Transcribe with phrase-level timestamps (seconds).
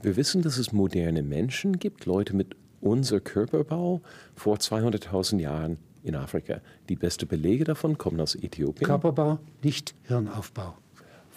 [0.00, 4.00] Wir wissen, dass es moderne Menschen gibt, Leute mit unser Körperbau
[4.36, 6.60] vor 200.000 Jahren in Afrika.
[6.88, 8.86] Die besten Belege davon kommen aus Äthiopien.
[8.86, 10.74] Körperbau, nicht Hirnaufbau.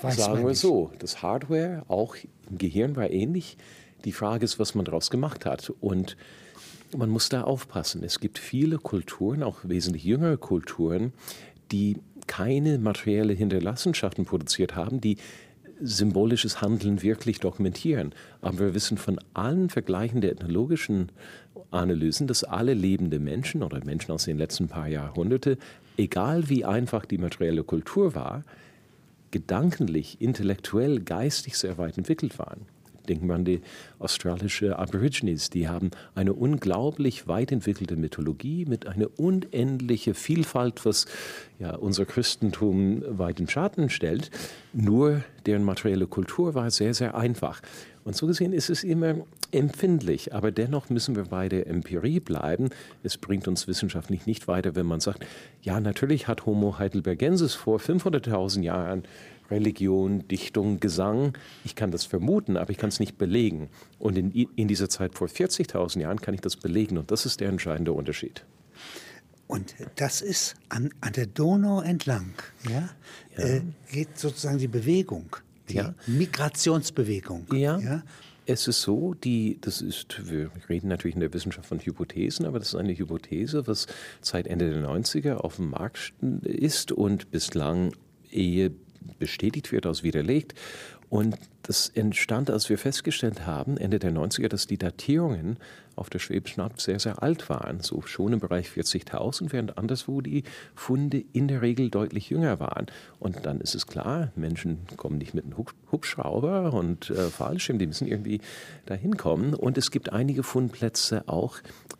[0.01, 2.15] Weiß Sagen wir so, das Hardware auch
[2.49, 3.57] im Gehirn war ähnlich.
[4.05, 5.71] Die Frage ist, was man daraus gemacht hat.
[5.79, 6.15] Und
[6.95, 8.03] man muss da aufpassen.
[8.03, 11.13] Es gibt viele Kulturen, auch wesentlich jüngere Kulturen,
[11.71, 11.97] die
[12.27, 15.17] keine materielle Hinterlassenschaften produziert haben, die
[15.81, 18.13] symbolisches Handeln wirklich dokumentieren.
[18.41, 21.09] Aber wir wissen von allen Vergleichen der ethnologischen
[21.71, 25.57] Analysen, dass alle lebende Menschen oder Menschen aus den letzten paar Jahrhunderten,
[25.97, 28.43] egal wie einfach die materielle Kultur war,
[29.31, 32.65] gedanklich, intellektuell, geistig sehr weit entwickelt waren.
[33.11, 33.59] Denken wir an die
[33.99, 35.49] australische Aborigines.
[35.49, 41.07] Die haben eine unglaublich weit entwickelte Mythologie mit einer unendlichen Vielfalt, was
[41.59, 44.31] ja unser Christentum weit im Schatten stellt.
[44.71, 47.61] Nur deren materielle Kultur war sehr, sehr einfach.
[48.05, 49.15] Und so gesehen ist es immer
[49.51, 52.69] empfindlich, aber dennoch müssen wir bei der Empirie bleiben.
[53.03, 55.25] Es bringt uns wissenschaftlich nicht weiter, wenn man sagt,
[55.61, 59.03] ja, natürlich hat Homo heidelbergensis vor 500.000 Jahren
[59.51, 61.33] Religion, Dichtung, Gesang.
[61.63, 63.69] Ich kann das vermuten, aber ich kann es nicht belegen.
[63.99, 66.97] Und in, in dieser Zeit vor 40.000 Jahren kann ich das belegen.
[66.97, 68.45] Und das ist der entscheidende Unterschied.
[69.51, 72.33] Und das ist an, an der Donau entlang,
[72.69, 72.89] ja,
[73.37, 73.43] ja.
[73.43, 75.35] Äh, geht sozusagen die Bewegung,
[75.67, 75.93] die ja.
[76.07, 77.47] Migrationsbewegung.
[77.51, 77.77] Ja.
[77.79, 78.03] ja.
[78.45, 82.59] Es ist so, die, das ist, wir reden natürlich in der Wissenschaft von Hypothesen, aber
[82.59, 83.87] das ist eine Hypothese, was
[84.21, 86.13] seit Ende der 90er auf dem Markt
[86.43, 87.93] ist und bislang
[88.31, 88.71] ehe
[89.19, 90.53] bestätigt wird, als widerlegt.
[91.09, 95.57] Und das entstand, als wir festgestellt haben, Ende der 90er, dass die Datierungen
[95.97, 100.21] auf der Schwäbischen Alb sehr, sehr alt waren, so schon im Bereich 40.000, während anderswo
[100.21, 102.85] die Funde in der Regel deutlich jünger waren.
[103.19, 105.57] Und dann ist es klar, Menschen kommen nicht mit einem
[105.91, 108.39] Hubschrauber und äh, Fallschirm, die müssen irgendwie
[108.85, 109.53] dahin kommen.
[109.53, 111.57] Und es gibt einige Fundplätze auch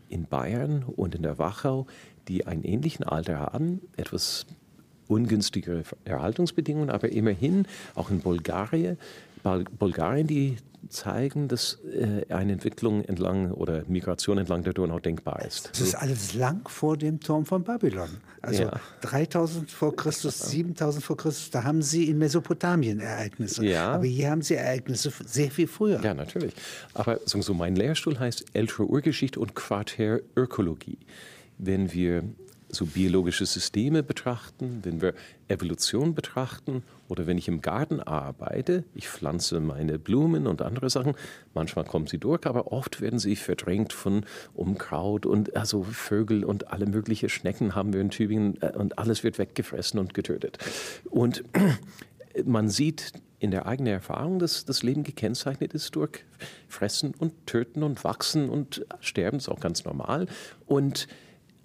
[0.07, 1.85] in Bayern und in der Wachau,
[2.29, 4.45] die einen ähnlichen Alter haben, etwas
[5.11, 8.97] ungünstige Erhaltungsbedingungen, aber immerhin auch in Bulgarien,
[9.77, 10.57] Bulgarien, die
[10.89, 15.69] zeigen, dass äh, eine Entwicklung entlang oder Migration entlang der Donau denkbar ist.
[15.71, 18.09] Das ist alles lang vor dem Turm von Babylon.
[18.41, 18.79] Also ja.
[19.01, 23.63] 3000 vor Christus, 7000 vor Christus, da haben sie in Mesopotamien Ereignisse.
[23.65, 23.91] Ja.
[23.93, 26.01] Aber hier haben sie Ereignisse sehr viel früher.
[26.01, 26.53] Ja, natürlich.
[26.93, 30.97] Aber so mein Lehrstuhl heißt ältere Urgeschichte und Quartärökologie.
[31.59, 32.23] Wenn wir
[32.75, 35.13] so biologische Systeme betrachten, wenn wir
[35.47, 41.15] Evolution betrachten oder wenn ich im Garten arbeite, ich pflanze meine Blumen und andere Sachen,
[41.53, 46.69] manchmal kommen sie durch, aber oft werden sie verdrängt von Umkraut und also Vögel und
[46.69, 50.57] alle möglichen Schnecken haben wir in Tübingen äh, und alles wird weggefressen und getötet.
[51.09, 51.43] Und
[52.45, 56.23] man sieht in der eigenen Erfahrung, dass das Leben gekennzeichnet ist durch
[56.67, 60.27] Fressen und Töten und Wachsen und Sterben, ist auch ganz normal.
[60.67, 61.07] Und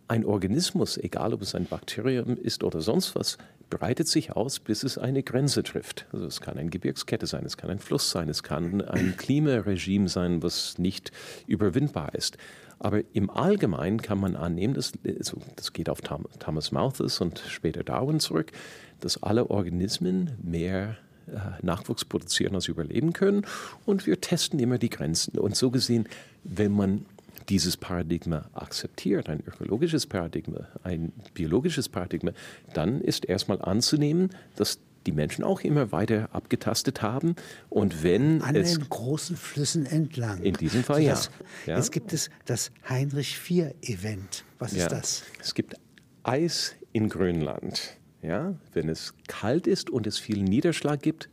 [0.08, 3.38] ein Organismus, egal ob es ein Bakterium ist oder sonst was,
[3.70, 6.06] breitet sich aus, bis es eine Grenze trifft.
[6.12, 10.08] Also es kann eine Gebirgskette sein, es kann ein Fluss sein, es kann ein Klimaregime
[10.08, 11.10] sein, was nicht
[11.46, 12.38] überwindbar ist.
[12.78, 17.82] Aber im Allgemeinen kann man annehmen, dass, also das geht auf Thomas Malthus und später
[17.82, 18.52] Darwin zurück,
[19.00, 20.96] dass alle Organismen mehr
[21.26, 23.46] äh, Nachwuchs produzieren, als überleben können.
[23.86, 25.38] Und wir testen immer die Grenzen.
[25.38, 26.06] Und so gesehen,
[26.44, 27.06] wenn man
[27.48, 32.32] dieses Paradigma akzeptiert, ein ökologisches Paradigma, ein biologisches Paradigma,
[32.74, 37.36] dann ist erstmal anzunehmen, dass die Menschen auch immer weiter abgetastet haben.
[37.68, 40.42] Und wenn An es den großen Flüssen entlang.
[40.42, 41.18] In diesem Fall ja.
[41.66, 41.76] ja.
[41.76, 44.44] Jetzt gibt es das Heinrich IV-Event.
[44.58, 44.88] Was ist ja.
[44.88, 45.22] das?
[45.40, 45.76] Es gibt
[46.24, 47.96] Eis in Grönland.
[48.22, 51.28] Ja, wenn es kalt ist und es viel Niederschlag gibt,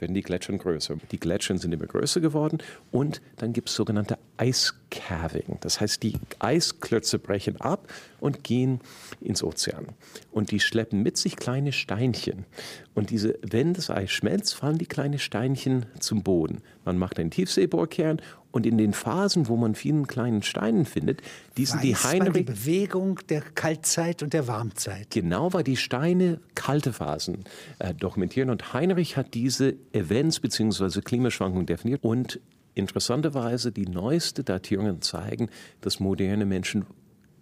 [0.00, 0.96] werden die Gletscher größer.
[1.10, 2.58] Die Gletscher sind immer größer geworden
[2.90, 5.58] und dann gibt es sogenannte Eiscalving.
[5.60, 8.80] Das heißt, die Eisklötze brechen ab und gehen
[9.20, 9.86] ins Ozean.
[10.30, 12.44] Und die schleppen mit sich kleine Steinchen.
[12.94, 16.62] Und diese, wenn das Eis schmelzt, fallen die kleinen Steinchen zum Boden.
[16.84, 18.20] Man macht einen Tiefseebohrkern
[18.52, 21.22] und in den Phasen, wo man vielen kleinen Steinen findet,
[21.56, 22.32] die sind die Heinrich.
[22.32, 25.10] die Bewegung der Kaltzeit und der Warmzeit.
[25.10, 27.44] Genau, weil die Steine kalte Phasen
[27.78, 28.50] äh, dokumentieren.
[28.50, 31.00] Und Heinrich hat diese Events bzw.
[31.00, 32.02] Klimaschwankungen definiert.
[32.02, 32.40] Und
[32.74, 35.48] interessanterweise, die neuesten Datierungen zeigen,
[35.80, 36.86] dass moderne Menschen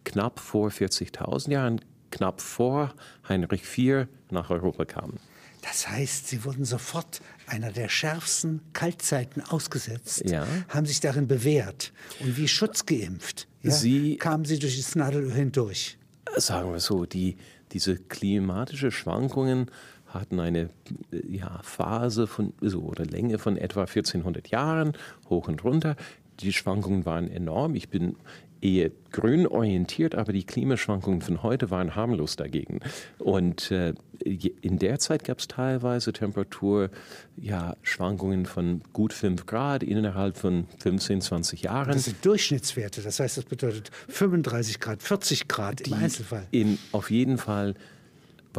[0.05, 2.95] knapp vor 40.000 Jahren, knapp vor
[3.29, 5.19] Heinrich IV nach Europa kamen.
[5.63, 10.47] Das heißt, sie wurden sofort einer der schärfsten Kaltzeiten ausgesetzt, ja.
[10.69, 13.49] haben sich darin bewährt und wie Schutz geimpft.
[13.63, 15.99] Ja, sie, kamen sie durch das Nadelöhr hindurch.
[16.37, 17.37] Sagen wir so, die,
[17.73, 19.71] diese klimatischen Schwankungen
[20.07, 20.71] hatten eine
[21.11, 24.93] ja, Phase von so oder Länge von etwa 1400 Jahren,
[25.29, 25.97] hoch und runter.
[26.41, 27.75] Die Schwankungen waren enorm.
[27.75, 28.17] Ich bin
[28.61, 32.81] eher grün orientiert, aber die Klimaschwankungen von heute waren harmlos dagegen.
[33.19, 33.95] Und äh,
[34.25, 41.21] in der Zeit gab es teilweise Temperaturschwankungen ja, von gut 5 Grad innerhalb von 15,
[41.21, 41.93] 20 Jahren.
[41.93, 46.47] Das sind Durchschnittswerte, das heißt, das bedeutet 35 Grad, 40 Grad im Einzelfall.
[46.51, 47.75] In, auf jeden Fall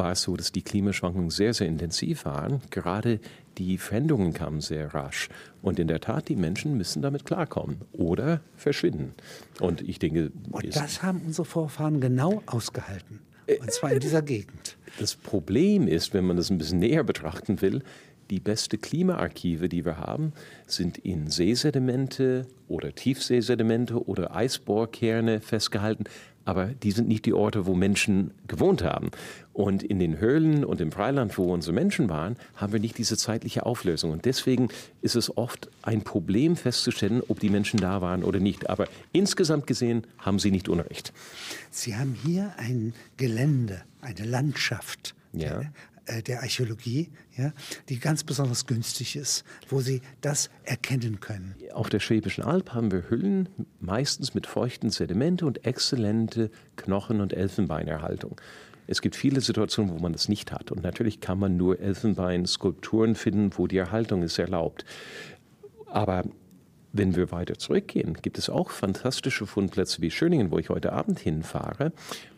[0.00, 2.62] war es so, dass die Klimaschwankungen sehr, sehr intensiv waren.
[2.70, 3.20] Gerade
[3.58, 5.28] die Veränderungen kamen sehr rasch.
[5.60, 9.12] Und in der Tat, die Menschen müssen damit klarkommen oder verschwinden.
[9.60, 10.32] Und ich denke.
[10.50, 13.20] Und das haben unsere Vorfahren genau ausgehalten.
[13.60, 14.78] Und zwar in dieser Gegend.
[14.98, 17.82] Das Problem ist, wenn man das ein bisschen näher betrachten will,
[18.30, 20.32] die beste Klimaarchive, die wir haben,
[20.66, 26.04] sind in Seesedimente oder Tiefseesedimente oder Eisbohrkerne festgehalten
[26.50, 29.12] aber die sind nicht die Orte, wo Menschen gewohnt haben.
[29.52, 33.16] Und in den Höhlen und im Freiland, wo unsere Menschen waren, haben wir nicht diese
[33.16, 34.10] zeitliche Auflösung.
[34.10, 34.68] Und deswegen
[35.00, 38.68] ist es oft ein Problem festzustellen, ob die Menschen da waren oder nicht.
[38.68, 41.12] Aber insgesamt gesehen haben Sie nicht Unrecht.
[41.70, 45.62] Sie haben hier ein Gelände, eine Landschaft, ja.
[46.10, 47.52] Äh, der Archäologie, ja,
[47.88, 51.54] die ganz besonders günstig ist, wo Sie das erkennen können.
[51.72, 53.48] Auf der Schwäbischen Alb haben wir Hüllen,
[53.80, 58.40] meistens mit feuchten Sedimente und exzellente Knochen- und Elfenbeinerhaltung.
[58.86, 60.72] Es gibt viele Situationen, wo man das nicht hat.
[60.72, 64.84] Und natürlich kann man nur Elfenbein-Skulpturen finden, wo die Erhaltung ist erlaubt.
[65.86, 66.24] Aber
[66.92, 71.18] wenn wir weiter zurückgehen, gibt es auch fantastische Fundplätze wie Schöningen, wo ich heute Abend
[71.18, 71.92] hinfahre,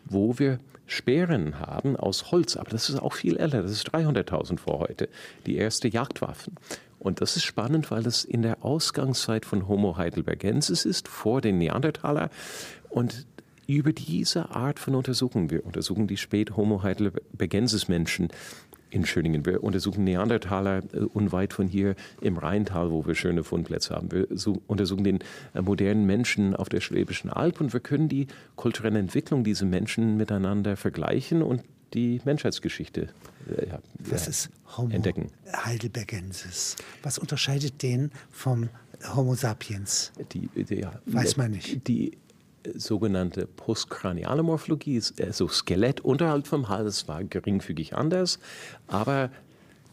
[0.05, 2.57] wo wir Speeren haben aus Holz.
[2.57, 5.09] Aber das ist auch viel älter, das ist 300.000 vor heute.
[5.45, 6.55] Die erste Jagdwaffen.
[6.99, 11.57] Und das ist spannend, weil das in der Ausgangszeit von Homo heidelbergensis ist, vor den
[11.57, 12.29] Neandertaler.
[12.89, 13.25] Und
[13.67, 18.29] über diese Art von Untersuchungen, wir untersuchen die Spät-Homo heidelbergensis Menschen,
[18.93, 19.45] in Schöningen.
[19.45, 24.11] Wir untersuchen Neandertaler äh, unweit von hier im Rheintal, wo wir schöne Fundplätze haben.
[24.11, 24.27] Wir
[24.67, 25.19] untersuchen den
[25.53, 30.17] äh, modernen Menschen auf der Schwäbischen Alb und wir können die kulturelle Entwicklung dieser Menschen
[30.17, 31.63] miteinander vergleichen und
[31.93, 33.09] die Menschheitsgeschichte
[33.49, 33.79] äh, ja,
[34.09, 35.31] das ist Homo entdecken.
[35.53, 36.75] Heidelbergensis.
[37.01, 38.69] Was unterscheidet den vom
[39.15, 40.11] Homo sapiens?
[40.33, 41.87] Die, die, ja, Weiß man nicht.
[41.87, 42.17] Die
[42.75, 48.39] sogenannte postkraniale Morphologie, also Skelett unterhalb vom Hals war geringfügig anders,
[48.87, 49.29] aber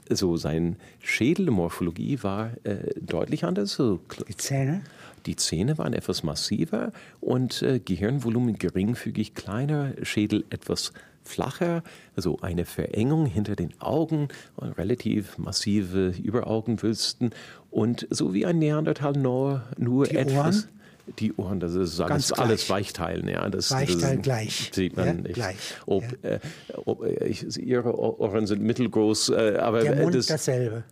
[0.08, 3.72] so sein Schädelmorphologie war äh, deutlich anders.
[3.72, 4.82] So, die Zähne?
[5.26, 11.82] Die Zähne waren etwas massiver und äh, Gehirnvolumen geringfügig kleiner, Schädel etwas flacher,
[12.16, 14.28] also eine Verengung hinter den Augen,
[14.58, 17.30] relativ massive Überaugenwülsten
[17.70, 20.64] und so wie ein Neandertal nur, nur die etwas.
[20.64, 20.79] Ohren?
[21.18, 23.28] Die Ohren, das ist alles, alles Weichteilen.
[23.28, 24.70] Ja, das, Weichteil das gleich.
[24.72, 25.34] Sieht man ja, nicht.
[25.34, 25.56] Gleich.
[25.86, 26.30] Ob, ja.
[26.30, 26.40] äh,
[26.84, 30.84] ob äh, ich, ihre Ohren sind mittelgroß, äh, aber der Mund das, dasselbe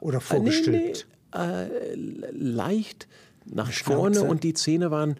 [0.00, 1.06] oder vorgestülpt.
[1.34, 3.08] Nee, nee, äh, leicht
[3.44, 5.16] nach vorne und die Zähne waren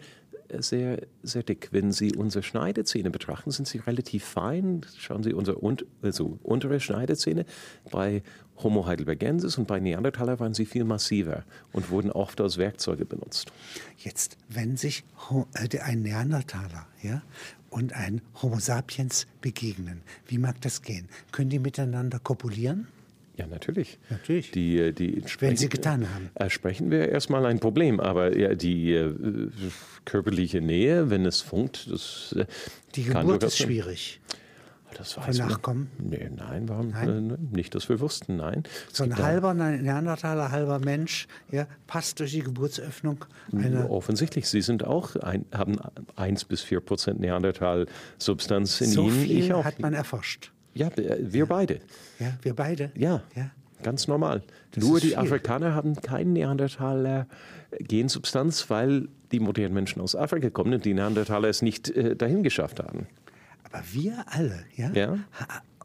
[0.58, 1.68] sehr, sehr dick.
[1.72, 4.80] Wenn Sie unsere Schneidezähne betrachten, sind sie relativ fein.
[4.96, 5.58] Schauen Sie unsere
[6.02, 7.44] also untere Schneidezähne.
[7.90, 8.22] Bei
[8.62, 13.52] Homo heidelbergensis und bei Neandertaler waren sie viel massiver und wurden oft als Werkzeuge benutzt.
[13.98, 15.04] Jetzt, wenn sich
[15.54, 17.22] äh, ein Neandertaler ja,
[17.70, 21.08] und ein Homo sapiens begegnen, wie mag das gehen?
[21.32, 22.88] Können die miteinander kopulieren?
[23.38, 23.98] Ja, natürlich.
[24.10, 24.50] Natürlich.
[24.50, 26.30] Die, äh, die Wenn Sie getan haben.
[26.34, 29.14] Äh, sprechen wir erstmal ein Problem, aber ja, die äh,
[30.04, 32.46] körperliche Nähe, wenn es funkt, das äh,
[32.96, 34.20] Die Geburt ist schwierig.
[34.96, 35.90] Das weiß Von Nachkommen?
[35.98, 36.90] Nee, nein, warum?
[36.90, 37.30] Nein?
[37.30, 38.62] Äh, nicht, dass wir wussten, nein.
[38.92, 43.24] So ein halber Neandertaler, halber Mensch, ja, passt durch die Geburtsöffnung.
[43.88, 45.78] Offensichtlich, Sie sind auch ein, haben
[46.16, 49.20] 1 bis 4 Prozent Neandertal-Substanz in so Ihnen.
[49.20, 49.64] Viel ich auch.
[49.64, 50.52] hat man erforscht.
[50.74, 51.80] Ja, wir beide.
[52.18, 52.90] Ja, wir beide.
[52.94, 53.22] Ja.
[53.34, 53.50] ja.
[53.82, 54.42] Ganz normal.
[54.72, 55.16] Das Nur die viel.
[55.16, 61.62] Afrikaner haben keine Neandertaler-Gensubstanz, weil die modernen Menschen aus Afrika kommen und die Neandertaler es
[61.62, 63.06] nicht äh, dahin geschafft haben.
[63.70, 65.18] Aber wir alle, ja, ja?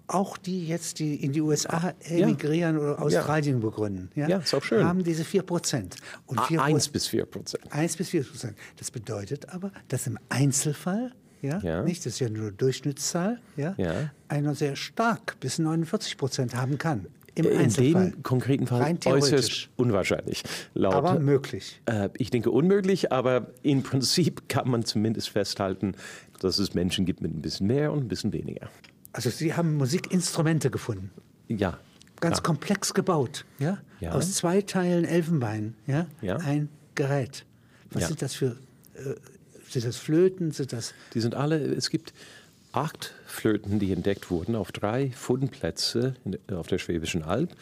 [0.07, 2.81] auch die jetzt, die in die USA emigrieren ja.
[2.81, 3.61] oder Australien ja.
[3.61, 4.83] begründen, ja, ja, ist auch schön.
[4.85, 5.95] haben diese 4 Prozent.
[6.25, 7.63] Und 4 1 bis 4 Prozent.
[7.71, 8.57] 1 bis 4 Prozent.
[8.77, 11.83] Das bedeutet aber, dass im Einzelfall, ja, ja.
[11.83, 14.11] nicht, das ist ja nur Durchschnittszahl, ja, ja.
[14.27, 17.07] einer sehr stark bis 49 Prozent haben kann.
[17.35, 18.11] Im in Einzelfall.
[18.11, 20.43] dem konkreten Fall äußerst unwahrscheinlich.
[20.73, 21.81] Laut, aber möglich.
[21.85, 25.95] Äh, ich denke unmöglich, aber im Prinzip kann man zumindest festhalten,
[26.39, 28.69] dass es Menschen gibt mit ein bisschen mehr und ein bisschen weniger.
[29.13, 31.11] Also Sie haben Musikinstrumente gefunden?
[31.47, 31.79] Ja.
[32.19, 32.43] Ganz ja.
[32.43, 33.79] komplex gebaut, ja?
[33.99, 34.11] ja?
[34.11, 36.07] Aus zwei Teilen Elfenbein, ja?
[36.21, 36.37] ja.
[36.37, 37.45] Ein Gerät.
[37.91, 38.57] Was sind das für,
[38.95, 39.15] äh,
[39.69, 40.93] sind das Flöten, sind das...
[41.13, 42.13] Die sind alle, es gibt
[42.73, 46.15] acht Flöten, die entdeckt wurden, auf drei Fundplätze
[46.51, 47.55] auf der Schwäbischen Alb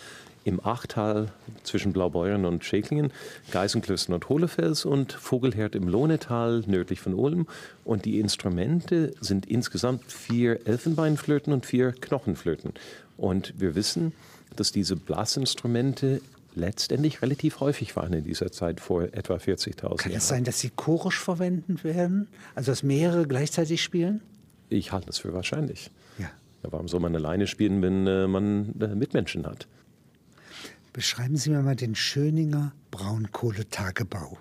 [0.44, 1.32] im Achtal
[1.64, 3.12] zwischen Blaubeuren und Schäklingen,
[3.52, 7.46] Geisenklöster und Hohlefels und Vogelherd im Lohnetal nördlich von Ulm.
[7.84, 12.74] Und die Instrumente sind insgesamt vier Elfenbeinflöten und vier Knochenflöten.
[13.18, 14.14] Und wir wissen,
[14.56, 16.22] dass diese Blasinstrumente
[16.56, 19.98] letztendlich relativ häufig waren in dieser Zeit vor etwa 40.000 Jahren.
[19.98, 22.28] Kann es sein, dass sie chorisch verwendet werden?
[22.56, 24.22] Also dass mehrere gleichzeitig spielen?
[24.72, 25.92] Ich halte das für wahrscheinlich.
[26.18, 26.30] Ja.
[26.64, 29.68] Warum soll man alleine spielen, wenn äh, man äh, Mitmenschen hat?
[30.94, 34.38] Beschreiben Sie mir mal den Schöninger Braunkohletagebau.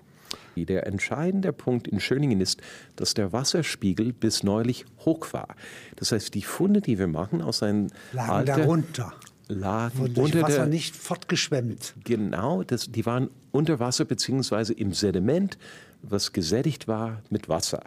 [0.56, 2.60] Der entscheidende Punkt in Schöningen ist,
[2.96, 5.56] dass der Wasserspiegel bis neulich hoch war.
[5.96, 9.14] Das heißt, die Funde, die wir machen aus einem lagen Alter, darunter,
[9.48, 11.94] lagen durch unter Wasser der, nicht fortgeschwemmt.
[12.04, 15.56] Genau, das, die waren unter Wasser beziehungsweise im Sediment,
[16.02, 17.82] was gesättigt war mit Wasser.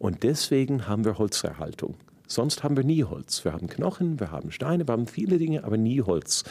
[0.00, 1.94] Und deswegen haben wir Holzerhaltung.
[2.26, 3.44] Sonst haben wir nie Holz.
[3.44, 6.44] Wir haben Knochen, wir haben Steine, wir haben viele Dinge, aber nie Holz.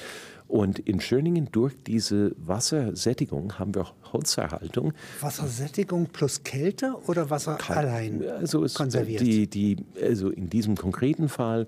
[0.47, 4.93] Und in Schöningen durch diese Wassersättigung haben wir Holzerhaltung.
[5.19, 9.21] Wassersättigung plus Kälte oder Wasser Kalt, allein also konserviert?
[9.21, 11.65] Die, die, also in diesem konkreten Fall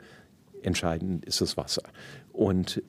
[0.62, 1.84] entscheidend ist das Wasser.
[2.32, 2.84] Und,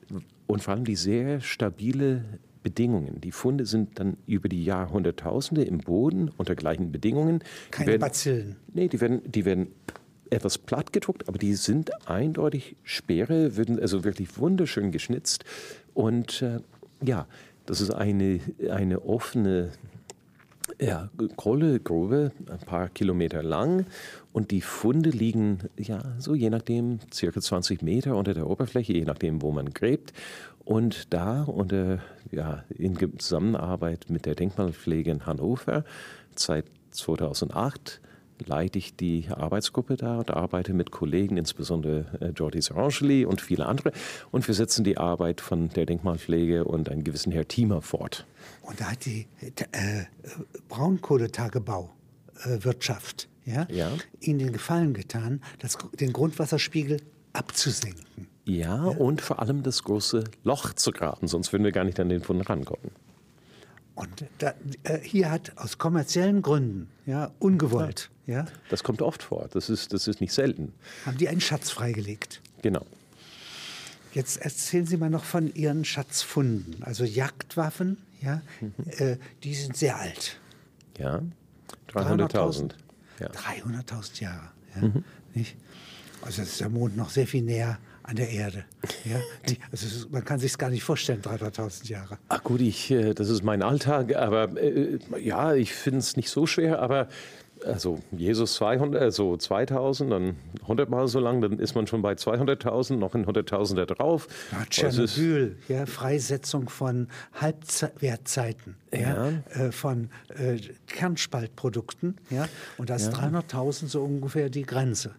[0.45, 2.23] und vor allem die sehr stabile
[2.63, 3.21] Bedingungen.
[3.21, 7.43] Die Funde sind dann über die Jahrhunderttausende im Boden unter gleichen Bedingungen.
[7.71, 8.55] Keine werden, Bazillen?
[8.73, 9.67] Nee, die werden, die werden
[10.29, 15.45] etwas platt gedruckt, aber die sind eindeutig Speere, werden also wirklich wunderschön geschnitzt.
[15.93, 16.59] Und äh,
[17.03, 17.27] ja,
[17.65, 18.39] das ist eine,
[18.69, 19.71] eine offene
[20.83, 23.85] ja, Kohlegrube, ein paar Kilometer lang.
[24.31, 29.05] Und die Funde liegen, ja, so je nachdem, circa 20 Meter unter der Oberfläche, je
[29.05, 30.13] nachdem, wo man gräbt.
[30.65, 31.99] Und da unter,
[32.31, 35.83] ja, in Zusammenarbeit mit der Denkmalpflege in Hannover
[36.35, 38.01] seit 2008
[38.45, 43.65] leite ich die Arbeitsgruppe da und arbeite mit Kollegen, insbesondere äh, Jordi Sarangeli und viele
[43.65, 43.91] andere.
[44.31, 48.25] Und wir setzen die Arbeit von der Denkmalpflege und einem gewissen Herr Thiemer fort.
[48.61, 49.25] Und da hat die
[49.71, 50.03] äh,
[50.69, 53.91] Braunkohletagebauwirtschaft ja, ja.
[54.21, 57.01] Ihnen den Gefallen getan, das, den Grundwasserspiegel
[57.33, 58.27] abzusenken.
[58.45, 61.99] Ja, ja, und vor allem das große Loch zu graben, sonst würden wir gar nicht
[61.99, 62.91] an den Fund rankommen.
[63.95, 68.45] Und da, äh, hier hat aus kommerziellen Gründen, ja, ungewollt, ja.
[68.69, 69.49] Das kommt oft vor.
[69.51, 70.73] Das ist, das ist nicht selten.
[71.05, 72.41] Haben die einen Schatz freigelegt?
[72.61, 72.85] Genau.
[74.13, 76.83] Jetzt erzählen Sie mal noch von Ihren Schatzfunden.
[76.83, 78.73] Also Jagdwaffen, ja, mhm.
[78.97, 80.39] äh, die sind sehr alt.
[80.97, 81.21] Ja,
[81.89, 82.31] 300.000.
[82.31, 82.71] 300.000
[83.19, 83.29] ja.
[83.29, 84.51] 300 Jahre.
[84.75, 85.03] Ja, mhm.
[85.33, 85.55] nicht?
[86.21, 88.65] Also ist der Mond noch sehr viel näher an der Erde.
[89.05, 89.19] Ja?
[89.47, 92.17] Die, also ist, man kann sich gar nicht vorstellen, 300.000 Jahre.
[92.29, 96.29] Ach gut, ich, äh, das ist mein Alltag, aber äh, ja, ich finde es nicht
[96.29, 97.07] so schwer, aber
[97.65, 102.13] also Jesus 200, also 2000, dann 100 Mal so lang, dann ist man schon bei
[102.13, 104.27] 200.000, noch ein 100.000 da drauf.
[104.51, 108.99] Ja, Tschernobyl, ja, Freisetzung von Halbwertzeiten, ja.
[108.99, 110.57] ja äh, von äh,
[110.87, 113.19] Kernspaltprodukten, ja, und da ist ja.
[113.19, 115.15] 300.000 so ungefähr die Grenze.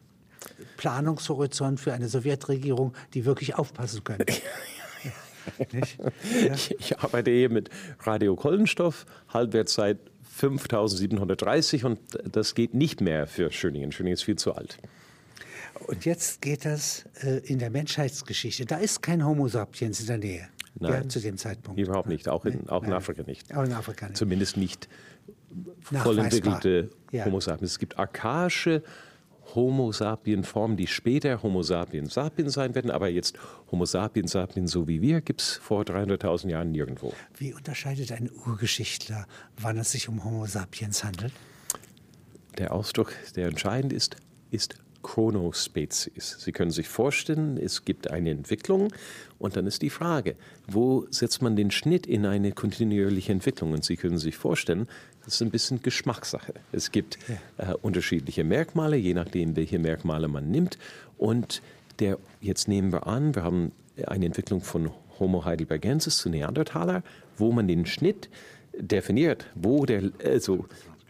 [0.76, 4.26] Planungshorizont für eine Sowjetregierung, die wirklich aufpassen könnte.
[6.42, 6.54] Ja.
[6.54, 7.68] Ich, arbeite hier mit
[8.00, 13.92] Radiokohlenstoff, Halbwertszeit 5730 und das geht nicht mehr für Schöningen.
[13.92, 14.78] Schöningen ist viel zu alt.
[15.86, 18.64] Und jetzt geht das äh, in der Menschheitsgeschichte.
[18.64, 20.48] Da ist kein Homo sapiens in der Nähe.
[20.76, 21.78] Nein, ja, zu dem Zeitpunkt.
[21.78, 23.54] Überhaupt nicht, auch in, auch in Afrika nicht.
[23.54, 24.16] Auch in Afrika nicht.
[24.16, 24.88] Zumindest nicht
[25.82, 27.24] voll entwickelte ja.
[27.24, 27.72] Homo sapiens.
[27.72, 28.82] Es gibt archaische
[29.54, 33.38] Homo sapiens Formen, die später Homo sapiens sapiens sein werden, aber jetzt
[33.70, 37.12] Homo sapiens sapiens so wie wir gibt es vor 300.000 Jahren nirgendwo.
[37.36, 39.26] Wie unterscheidet ein Urgeschichtler,
[39.58, 41.32] wann es sich um Homo sapiens handelt?
[42.58, 44.16] Der Ausdruck, der entscheidend ist,
[44.50, 46.38] ist Chronospezies.
[46.40, 48.92] Sie können sich vorstellen, es gibt eine Entwicklung
[49.38, 50.34] und dann ist die Frage,
[50.66, 53.72] wo setzt man den Schnitt in eine kontinuierliche Entwicklung?
[53.72, 54.88] Und Sie können sich vorstellen,
[55.24, 56.54] das ist ein bisschen Geschmackssache.
[56.72, 57.18] Es gibt
[57.56, 60.78] äh, unterschiedliche Merkmale, je nachdem, welche Merkmale man nimmt.
[61.18, 61.62] Und
[61.98, 63.72] der, jetzt nehmen wir an, wir haben
[64.06, 67.02] eine Entwicklung von Homo heidelbergensis zu Neandertaler,
[67.36, 68.28] wo man den Schnitt
[68.76, 70.66] definiert, wo der, also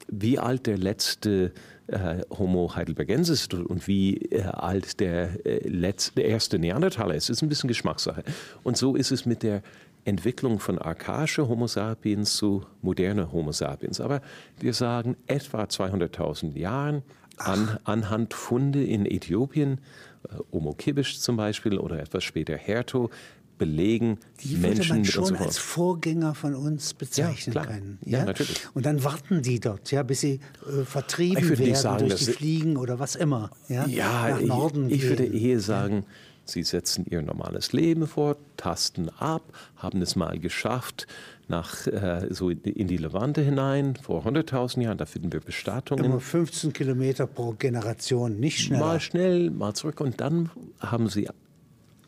[0.09, 1.53] wie alt der letzte
[1.87, 7.29] äh, Homo heidelbergensis ist und wie äh, alt der, äh, letzte, der erste Neandertaler ist.
[7.29, 8.23] Das ist ein bisschen Geschmackssache.
[8.63, 9.63] Und so ist es mit der
[10.05, 14.01] Entwicklung von archaischer Homo sapiens zu moderner Homo sapiens.
[14.01, 14.21] Aber
[14.61, 17.03] wir sagen etwa 200.000 Jahren
[17.39, 19.81] an, anhand Funde in Äthiopien,
[20.29, 23.11] äh, Homo kibisch zum Beispiel oder etwas später Herto,
[23.57, 27.99] belegen, die Menschen man schon als Vorgänger von uns bezeichnen Ja, können.
[28.05, 28.61] Ja, natürlich.
[28.75, 32.33] Und dann warten die dort, ja, bis sie äh, vertrieben werden sagen, durch die sie-
[32.33, 33.51] Fliegen oder was immer.
[33.69, 36.05] Ja, Ja, nach Norden ich, ich würde eher sagen,
[36.45, 39.43] sie setzen ihr normales Leben fort, tasten ab,
[39.77, 41.07] haben es mal geschafft
[41.49, 44.99] nach äh, so in die Levante hinein vor 100.000 Jahren.
[44.99, 46.05] Da finden wir Bestattungen.
[46.05, 48.85] Immer 15 Kilometer pro Generation, nicht schneller.
[48.85, 50.01] Mal schnell, mal zurück.
[50.01, 51.29] Und dann haben sie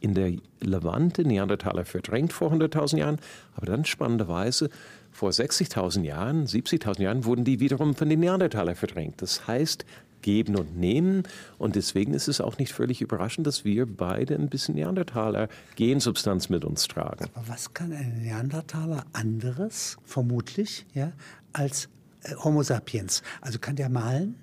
[0.00, 3.18] in der Levante Neandertaler verdrängt vor 100.000 Jahren.
[3.54, 4.70] Aber dann spannenderweise
[5.10, 9.22] vor 60.000 Jahren, 70.000 Jahren wurden die wiederum von den Neandertalern verdrängt.
[9.22, 9.84] Das heißt,
[10.26, 11.22] geben und nehmen.
[11.56, 16.48] Und deswegen ist es auch nicht völlig überraschend, dass wir beide ein bisschen Neandertaler Gensubstanz
[16.48, 17.26] mit uns tragen.
[17.32, 21.12] Aber was kann ein Neandertaler anderes, vermutlich, ja,
[21.52, 21.88] als
[22.24, 23.22] äh, Homo sapiens?
[23.40, 24.34] Also kann der malen?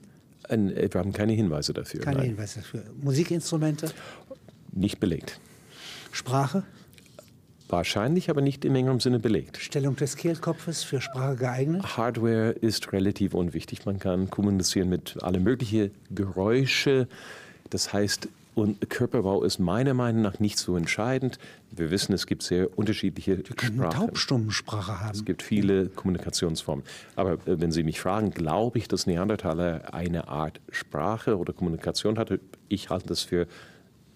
[0.48, 2.00] Ein, äh, wir haben keine Hinweise dafür.
[2.00, 2.28] Keine nein.
[2.28, 2.86] Hinweise dafür.
[3.02, 3.92] Musikinstrumente,
[4.72, 5.42] Nicht belegt.
[6.14, 6.64] Sprache,
[7.74, 9.58] Wahrscheinlich, aber nicht im engeren Sinne belegt.
[9.58, 11.98] Stellung des Kehlkopfes für Sprache geeignet.
[11.98, 13.88] Hardware ist relativ unwichtig.
[13.88, 17.08] Man kann kommunizieren mit alle möglichen Geräusche.
[17.72, 21.40] Das heißt, und Körperbau ist meiner Meinung nach nicht so entscheidend.
[21.72, 24.08] Wir wissen, es gibt sehr unterschiedliche Können Sprachen.
[24.08, 25.16] Taubstummensprache haben.
[25.16, 26.86] Es gibt viele Kommunikationsformen.
[27.16, 32.20] Aber äh, wenn Sie mich fragen, glaube ich, dass Neandertaler eine Art Sprache oder Kommunikation
[32.20, 32.40] hatte,
[32.70, 33.48] ich halte das für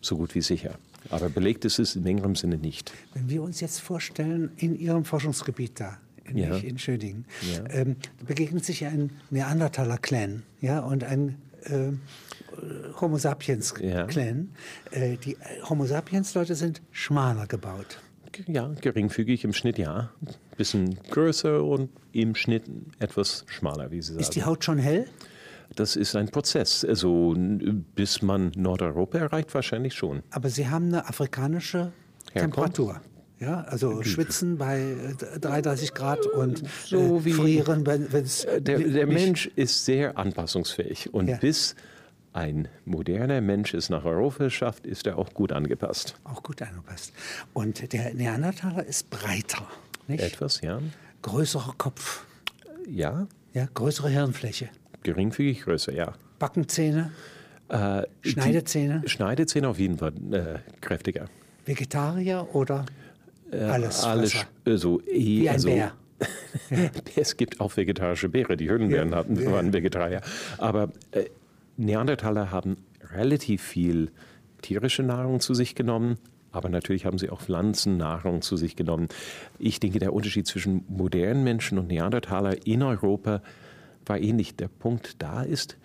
[0.02, 0.76] so gut wie sicher.
[1.10, 2.92] Aber belegt ist es im engeren Sinne nicht.
[3.14, 6.56] Wenn wir uns jetzt vorstellen, in Ihrem Forschungsgebiet da, in, Ja.
[6.58, 7.64] in Schödingen, Ja.
[7.70, 7.96] ähm,
[8.26, 11.92] begegnet sich ein Neandertaler-Clan ja, und ein äh,
[13.00, 14.50] Homo sapiens-Clan.
[14.92, 15.38] Äh, die
[15.70, 18.00] Homo sapiens-Leute sind schmaler gebaut.
[18.46, 20.12] Ja, geringfügig im Schnitt ja.
[20.58, 22.64] Bisschen größer und im Schnitt
[23.00, 24.20] etwas schmaler, wie Sie sagen.
[24.20, 25.08] Ist die Haut schon hell?
[25.76, 26.84] Das ist ein Prozess.
[26.86, 27.36] Also
[27.96, 30.24] bis man Nordeuropa erreicht, wahrscheinlich schon.
[30.32, 31.92] Aber Sie haben eine afrikanische
[32.34, 32.56] Herkunft?
[32.56, 33.02] Temperatur.
[33.40, 34.80] Ja, also schwitzen bei
[35.36, 41.14] äh, 33 Grad und So äh, frieren, wenn es Der, der Mensch ist sehr anpassungsfähig.
[41.14, 41.38] Und Ja.
[41.38, 41.76] bis
[42.34, 46.16] ein moderner Mensch es nach Europa schafft, ist er auch gut angepasst.
[46.24, 47.14] auch gut angepasst.
[47.54, 49.68] Und der Neandertaler ist breiter,
[50.08, 50.24] nicht?
[50.24, 50.80] Etwas, ja.
[51.22, 52.26] größerer Kopf,
[52.90, 54.70] Ja, ja, größere Hirnfläche,
[55.08, 56.14] geringfügig größer, ja.
[56.40, 57.12] Backenzähne,
[57.70, 61.26] Äh, Schneidezähne, Schneidezähne auf jeden Fall äh, kräftiger.
[61.66, 62.86] Vegetarier oder
[63.52, 64.04] alles?
[64.04, 64.48] Alles, Fresser?
[64.66, 65.92] also, Wie ein also, Bär.
[67.16, 70.22] Es gibt auch vegetarische Beere, die Höhlenbären hatten, waren Vegetarier.
[70.58, 71.26] Aber äh,
[71.76, 72.78] Neandertaler haben
[73.14, 74.12] relativ viel
[74.62, 76.18] tierische Nahrung zu sich genommen,
[76.52, 79.10] aber natürlich haben sie auch Pflanzennahrung zu sich genommen.
[79.60, 83.42] Ich denke, der Unterschied zwischen modernen Menschen und Neandertaler in Europa
[84.10, 84.56] war ähnlich.
[84.56, 85.78] Der Punkt da ist,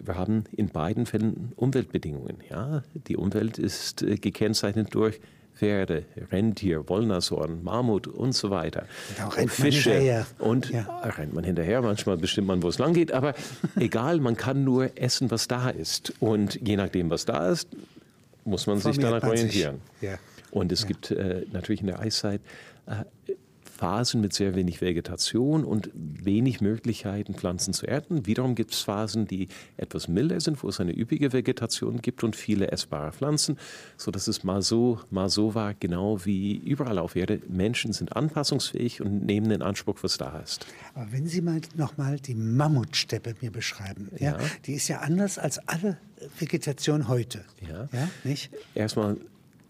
[0.00, 2.38] wir haben in beiden Fällen Umweltbedingungen.
[2.50, 2.82] Ja?
[3.08, 5.20] Die Umwelt ist äh, gekennzeichnet durch
[5.54, 8.82] Pferde, Rentier, Wollnashorn, Mammut und so weiter.
[9.08, 10.26] Und da rennt man hinterher.
[10.38, 10.82] Und Ja.
[11.02, 13.34] rennt man hinterher, manchmal bestimmt man, wo es lang geht, aber
[13.76, 16.12] egal, man kann nur essen, was da ist.
[16.20, 17.68] Und je nachdem, was da ist,
[18.44, 19.46] muss man sich Formiert danach man sich.
[19.46, 19.80] orientieren.
[20.00, 20.14] Ja.
[20.52, 22.40] Und es gibt äh, natürlich in der Eiszeit
[22.86, 23.32] äh,
[23.78, 28.26] Phasen mit sehr wenig Vegetation und wenig Möglichkeiten, Pflanzen zu ernten.
[28.26, 32.34] Wiederum gibt es Phasen, die etwas milder sind, wo es eine üppige Vegetation gibt und
[32.34, 33.56] viele essbare Pflanzen,
[33.96, 37.40] sodass es mal so, mal so war, genau wie überall auf Erde.
[37.48, 40.66] Menschen sind anpassungsfähig und nehmen in Anspruch, was da ist.
[40.96, 44.32] Aber wenn Sie mal noch mal die Mammutsteppe mir beschreiben, ja.
[44.32, 44.38] Ja.
[44.66, 45.98] die ist ja anders als alle
[46.40, 47.44] Vegetation heute.
[47.60, 47.88] Ja.
[47.92, 48.50] ja nicht?
[48.74, 49.18] Erstmal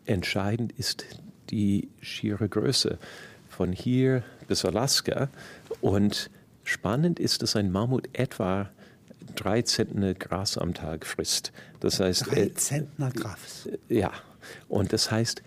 [0.06, 1.04] entscheidend ist
[1.50, 2.98] die schiere Größe
[3.58, 5.28] von hier bis Alaska.
[5.80, 6.30] Und
[6.62, 8.70] spannend ist, dass ein Mammut etwa
[9.34, 11.52] drei Zentner Gras am Tag frisst.
[11.80, 13.68] Das heißt, Drei äh, Zentner Grafs.
[13.88, 14.12] ja,
[14.68, 15.42] und das heißt,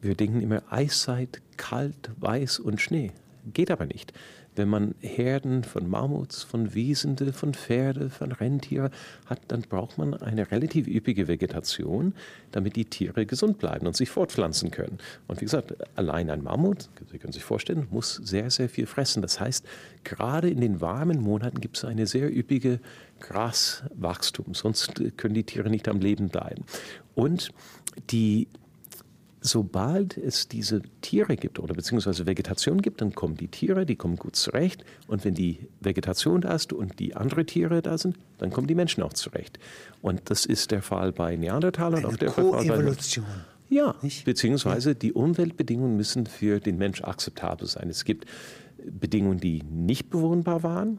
[0.00, 3.12] wir denken immer Eiszeit, kalt, weiß und Schnee.
[3.52, 4.14] Geht aber nicht.
[4.56, 8.90] Wenn man Herden von Mammuts, von Wiesende, von Pferde, von Rentiere
[9.26, 12.14] hat, dann braucht man eine relativ üppige Vegetation,
[12.52, 14.98] damit die Tiere gesund bleiben und sich fortpflanzen können.
[15.26, 19.22] Und wie gesagt, allein ein Mammut, Sie können sich vorstellen, muss sehr, sehr viel fressen.
[19.22, 19.66] Das heißt,
[20.04, 22.80] gerade in den warmen Monaten gibt es eine sehr üppige
[23.20, 26.64] Graswachstum, sonst können die Tiere nicht am Leben bleiben.
[27.14, 27.50] Und
[28.10, 28.48] die
[29.44, 34.16] sobald es diese Tiere gibt oder beziehungsweise Vegetation gibt, dann kommen die Tiere, die kommen
[34.16, 34.84] gut zurecht.
[35.06, 38.74] Und wenn die Vegetation da ist und die anderen Tiere da sind, dann kommen die
[38.74, 39.58] Menschen auch zurecht.
[40.00, 42.96] Und das ist der Fall bei Neandertalern und Eine auch der Fall bei
[43.68, 44.24] ja, Nicht?
[44.24, 47.90] beziehungsweise die Umweltbedingungen müssen für den Mensch akzeptabel sein.
[47.90, 48.26] Es gibt
[48.90, 50.98] Bedingungen, die nicht bewohnbar waren.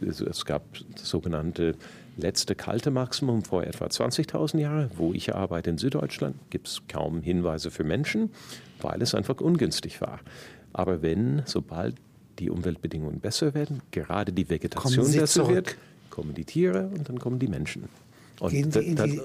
[0.00, 0.62] Es gab
[0.94, 1.74] das sogenannte
[2.16, 4.90] letzte kalte Maximum vor etwa 20.000 Jahren.
[4.96, 8.30] Wo ich arbeite in Süddeutschland, gibt es kaum Hinweise für Menschen,
[8.80, 10.20] weil es einfach ungünstig war.
[10.72, 11.96] Aber wenn, sobald
[12.38, 15.54] die Umweltbedingungen besser werden, gerade die Vegetation besser zurück.
[15.54, 15.76] wird,
[16.10, 17.88] kommen die Tiere und dann kommen die Menschen.
[18.40, 19.20] Und Gehen Sie in die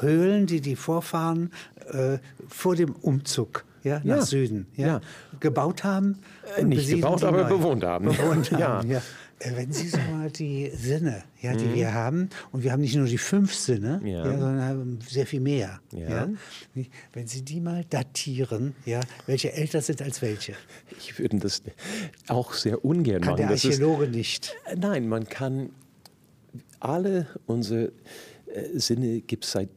[0.00, 1.50] Höhlen, die die Vorfahren
[1.90, 2.18] äh,
[2.48, 5.00] vor dem Umzug ja, nach ja, Süden ja, ja.
[5.40, 6.18] gebaut haben?
[6.56, 8.06] Äh, nicht gebaut, aber bewohnt haben.
[8.06, 9.02] Bewohnt haben ja.
[9.40, 11.74] Äh, wenn Sie so mal die Sinne, ja, die mhm.
[11.74, 15.80] wir haben, und wir haben nicht nur die fünf Sinne, sondern haben sehr viel mehr.
[17.12, 20.54] Wenn Sie die mal datieren, ja, welche älter sind als welche?
[20.98, 21.62] Ich würde das
[22.26, 23.42] auch sehr ungern kann machen.
[23.42, 24.56] Der Archäologe ist, nicht.
[24.76, 25.70] Nein, man kann
[26.80, 27.92] alle unsere
[28.46, 29.68] äh, Sinne gibt es seit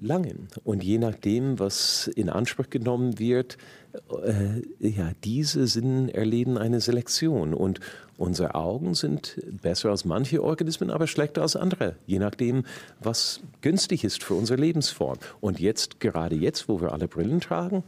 [0.00, 0.48] langem.
[0.64, 3.56] Und je nachdem, was in Anspruch genommen wird,
[4.24, 7.54] äh, ja, diese Sinnen erleben eine Selektion.
[7.54, 7.80] Und
[8.16, 12.64] unsere Augen sind besser als manche Organismen, aber schlechter als andere, je nachdem,
[13.00, 15.18] was günstig ist für unsere Lebensform.
[15.40, 17.82] Und jetzt, gerade jetzt, wo wir alle Brillen tragen,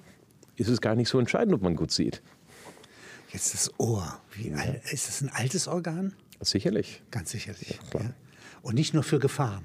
[0.57, 2.23] ist es gar nicht so entscheidend, ob man gut sieht.
[3.33, 4.21] Jetzt das Ohr.
[4.35, 4.63] Wie, ja.
[4.91, 6.13] Ist das ein altes Organ?
[6.41, 7.03] Sicherlich.
[7.11, 7.79] Ganz sicherlich.
[7.95, 8.11] Ja, ja.
[8.63, 9.65] Und nicht nur für Gefahren.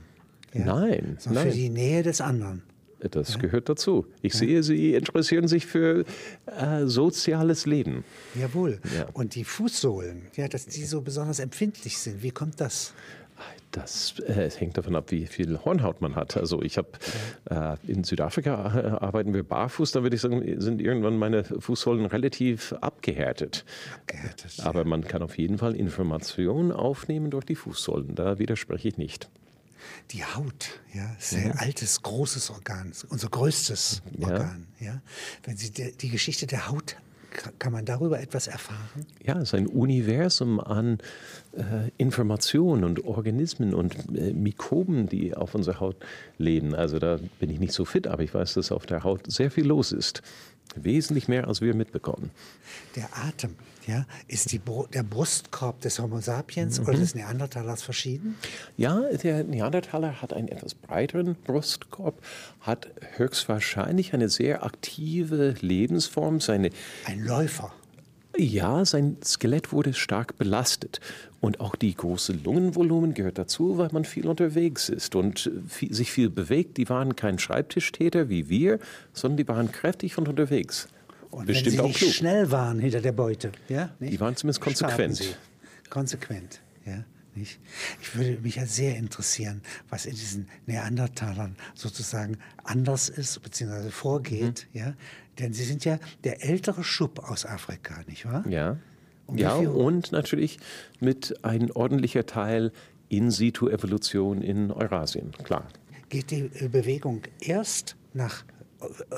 [0.54, 0.66] Ja?
[0.66, 1.52] Nein, sondern nein.
[1.52, 2.64] für die Nähe des anderen.
[3.00, 3.40] Das ja.
[3.40, 4.08] gehört dazu.
[4.22, 4.40] Ich ja.
[4.40, 6.04] sehe, Sie interessieren sich für
[6.46, 8.04] äh, soziales Leben.
[8.34, 8.80] Jawohl.
[8.96, 9.08] Ja.
[9.14, 12.24] Und die Fußsohlen, ja, dass die so besonders empfindlich sind.
[12.24, 12.94] Wie kommt das?
[13.72, 16.38] Das äh, hängt davon ab, wie viel Hornhaut man hat.
[16.38, 16.88] Also ich habe
[17.50, 19.92] äh, in Südafrika äh, arbeiten wir barfuß.
[19.92, 23.66] Da würde ich sagen, sind irgendwann meine Fußsohlen relativ abgehärtet.
[23.96, 28.16] abgehärtet Aber man kann auf jeden Fall Informationen aufnehmen durch die Fußsohlen.
[28.16, 29.30] Da widerspreche ich nicht.
[30.12, 31.54] Die Haut, ja, ist ein mhm.
[31.58, 34.28] altes, großes Organ, unser größtes ja.
[34.28, 34.68] Organ.
[34.80, 35.02] Ja.
[35.44, 36.98] Wenn Sie die, die Geschichte der Haut
[37.60, 39.06] kann man darüber etwas erfahren?
[39.24, 40.98] Ja, es ist ein Universum an
[41.98, 45.98] Informationen und Organismen und äh, Mikroben, die auf unserer Haut
[46.38, 46.76] leben.
[46.76, 49.52] Also da bin ich nicht so fit, aber ich weiß, dass auf der Haut sehr
[49.52, 50.22] viel los ist.
[50.76, 52.30] Wesentlich mehr, als wir mitbekommen.
[52.96, 53.56] Der Atem,
[53.88, 54.62] ja, ist die,
[54.94, 56.88] der Brustkorb des Homo sapiens mhm.
[56.88, 58.36] oder des Neandertalers verschieden?
[58.76, 62.22] Ja, der Neandertaler hat einen etwas breiteren Brustkorb,
[62.60, 66.42] hat höchstwahrscheinlich eine sehr aktive Lebensform.
[66.42, 66.70] Seine
[67.06, 67.74] Ein Läufer.
[68.36, 71.00] Ja, sein Skelett wurde stark belastet.
[71.40, 76.12] Und auch die große Lungenvolumen gehört dazu, weil man viel unterwegs ist und viel, sich
[76.12, 76.78] viel bewegt.
[76.78, 78.80] Die waren kein Schreibtischtäter wie wir,
[79.14, 80.88] sondern die waren kräftig und unterwegs.
[81.30, 82.12] Und Bestimmt wenn sie nicht klug.
[82.12, 84.14] schnell waren hinter der Beute, ja, nicht?
[84.14, 85.38] die waren zumindest konsequent.
[85.90, 87.04] Konsequent, ja.
[87.36, 87.60] Nicht?
[88.02, 93.92] Ich würde mich ja sehr interessieren, was in diesen Neandertalern sozusagen anders ist bzw.
[93.92, 94.68] vorgeht.
[94.74, 94.80] Mhm.
[94.80, 94.94] Ja?
[95.38, 98.44] Denn sie sind ja der ältere Schub aus Afrika, nicht wahr?
[98.50, 98.78] Ja.
[99.36, 100.58] Ja, und natürlich
[101.00, 102.72] mit ein ordentlicher Teil
[103.10, 105.68] In-situ-Evolution in Eurasien, klar.
[106.10, 108.44] Geht die äh, Bewegung erst nach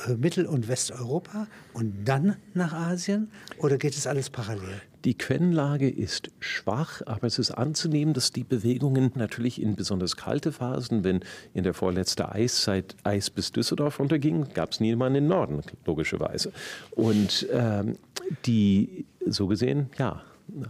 [0.08, 4.82] äh, Mittel- und Westeuropa und dann nach Asien oder geht es alles parallel?
[5.06, 10.52] Die Quellenlage ist schwach, aber es ist anzunehmen, dass die Bewegungen natürlich in besonders kalte
[10.52, 11.22] Phasen, wenn
[11.54, 16.52] in der vorletzten Eiszeit Eis bis Düsseldorf runterging, gab es niemanden im Norden, logischerweise.
[16.92, 17.98] Und ähm,
[18.46, 20.22] die, so gesehen, ja,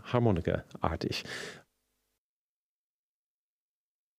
[0.04, 1.24] Harmonikerartig.